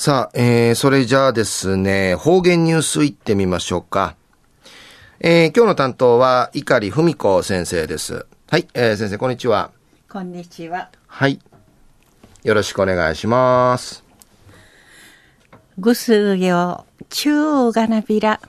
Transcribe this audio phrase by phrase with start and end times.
[0.00, 4.14] さあ、えー、それじゃあですね、方言ニュースいってみましょうか。
[5.18, 8.24] えー、今日の担当は、碇文子先生です。
[8.48, 9.72] はい、えー、先生、こんにちは。
[10.08, 10.88] こんにちは。
[11.08, 11.40] はい。
[12.44, 14.04] よろしくお願いします。
[15.78, 18.40] ぐすうよ、ちゅうがなびら。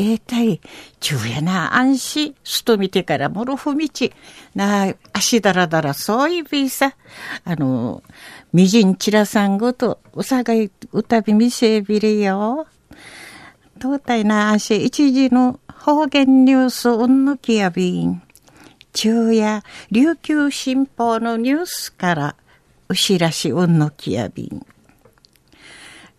[0.00, 0.62] ええたい、
[0.98, 4.14] ちゅうやな、安心、すと見てからもろふみち。
[4.54, 6.94] な、足だらだら、そういびさ。
[7.44, 8.02] あの、
[8.54, 12.66] みじんちらさんごと、うさがい、うたびみせびれよ。
[13.78, 18.22] とうたいな、足、一時の方言ニュース、うんぬきやびん。
[18.94, 22.36] 昼夜、琉球新報のニュースから、
[22.88, 24.64] うしらしうんぬきやびん。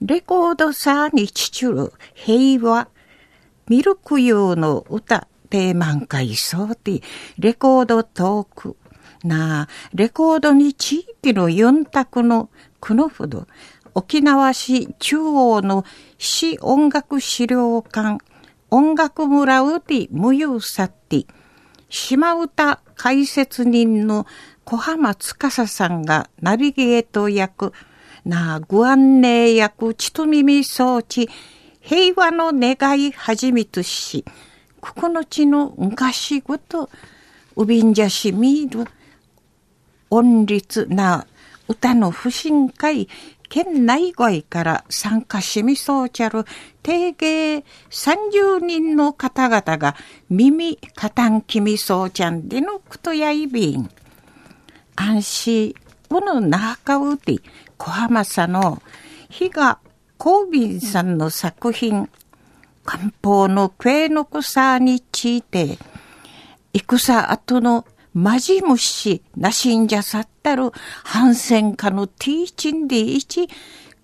[0.01, 2.87] レコードサーにちちゅる平和、
[3.67, 7.01] ミルク用の歌、テーマン会そうて、
[7.37, 8.77] レコードトーク、
[9.23, 13.47] なあ、レコードに地域の四択のくのほど、
[13.93, 15.83] 沖縄市中央の
[16.17, 18.23] 市音楽資料館、
[18.69, 21.25] 音楽村うて無有さって、
[21.89, 24.25] 島歌解説人の
[24.63, 27.73] 小浜司さんがナビゲート役、
[28.23, 31.29] なあ、ご案内役、ちと耳装置、
[31.81, 34.23] 平和の願いはじめとし、
[34.79, 35.23] ここの
[35.77, 36.89] 昔ごと、
[37.55, 38.85] うびんじゃしみる、
[40.09, 41.25] 音律な
[41.67, 43.09] 歌の不信会、
[43.49, 46.45] 県内外から参加しみそうちゃる、
[46.83, 47.57] 定芸
[47.89, 49.95] 30人の方々が
[50.29, 53.89] 耳かたんきみそうちゃんでのことやいびん。
[54.95, 55.75] 安心、
[56.09, 57.39] この中うて、
[57.77, 58.81] 小浜さの、
[59.29, 59.79] 日が
[60.23, 62.07] コービンさんの作品、
[62.85, 65.79] 漢方のクエの草について、
[66.75, 70.69] 戦後のマジムシなしんじゃさったる
[71.03, 73.49] 反戦家のティーチンでいち、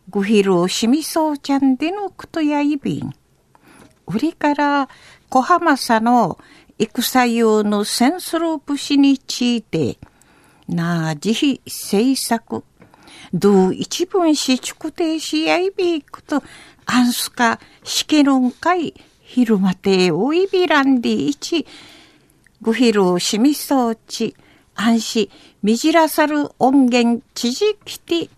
[0.10, 3.14] ごひろしみそうちゃんでのことやいびん。
[4.08, 4.90] 売りから
[5.30, 6.40] 小浜さの
[6.80, 10.00] 戦用のセンスロープ氏について、
[10.68, 12.64] なあ、自費制作、
[13.34, 16.42] どう一文し畜定しやいびいくと、
[16.86, 21.66] あんすか、しけるんかい、昼まておいびらんでいち、
[22.62, 24.36] ぐひるしみそうち、
[24.76, 25.30] あんし、
[25.64, 28.30] みじらさる音源ちじきて、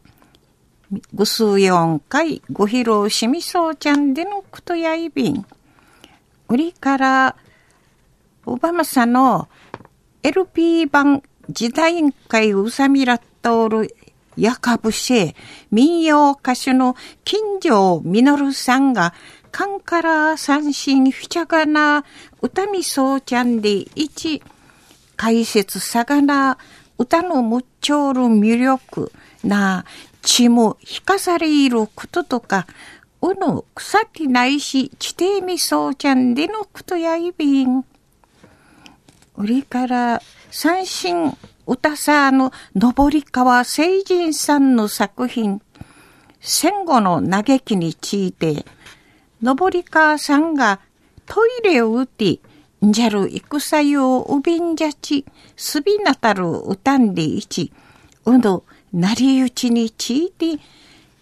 [1.13, 5.45] ぐすうよんかい、ごひろしみそうちゃんでのくとやいびん。
[6.47, 7.35] 売りから、
[8.45, 9.47] おばまさの
[10.23, 13.95] LP 版時代委員会うさみらっとおる
[14.39, 15.35] やかぶし、
[15.71, 19.13] 民謡歌手の金城実さんが、
[19.51, 22.05] カンカラ三振フィチャガナ
[22.41, 24.41] 歌みそうちゃんで一、
[25.15, 26.57] 解説さがな
[26.97, 29.11] 歌のむっちょる魅力
[29.43, 29.85] な、
[30.21, 32.67] 血も引かされいることとか、
[33.21, 37.83] うの腐ってないし、地底みそうちゃんでのことやいびん。
[39.35, 40.21] 売りから
[40.51, 41.37] 三振
[41.69, 45.61] 歌さの登川聖人さんの作品、
[46.39, 48.65] 戦後の嘆きについて、
[49.43, 50.79] 登川さんが
[51.27, 52.39] トイレを打って
[52.83, 55.25] んじゃる戦ようびんじゃち、
[55.55, 57.71] すびなたる歌んでいち、
[58.25, 60.59] うのなりうちについて、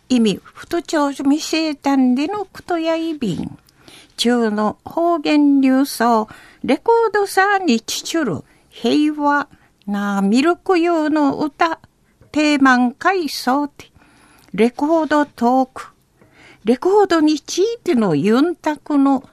[0.07, 3.57] 意味ふとちょうみせたんでのことやいびん。
[4.15, 6.29] 中の方言流送、
[6.63, 9.49] レコードさにちちゅる平和、
[9.87, 11.79] なあ、ミルク用の歌、
[12.33, 13.85] テーマン回想って、
[14.53, 15.87] レコードトーク、
[16.65, 19.23] レコードについてのユンタクの、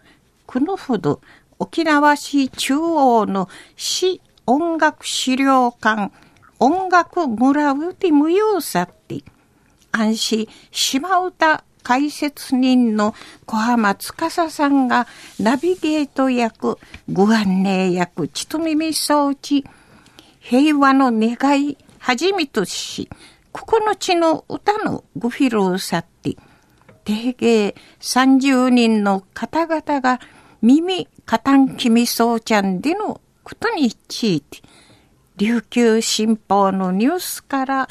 [0.47, 1.21] このほど、
[1.59, 6.13] 沖縄市中央の市音楽資料館、
[6.61, 9.25] 音楽村うて無用さって、
[9.91, 13.13] 安心島歌解説人の
[13.47, 15.09] 小浜司さんが
[15.41, 16.79] ナビゲート役、
[17.13, 19.65] ご案内役、ちとみみ装置、
[20.47, 23.09] 平和の願いはじめとし、
[23.51, 26.37] 九つの歌のご披露さって、
[27.05, 30.21] 定芸30人の方々が
[30.61, 34.61] 耳かたんきみそうちゃんでのことについて、
[35.39, 37.89] 琉球新報のニュースから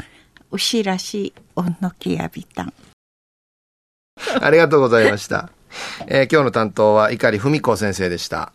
[0.51, 2.73] お知らしおんのきやびたん。
[4.39, 5.49] ありがとうございました。
[6.05, 8.53] えー、今日の担当は碇文子先生でした。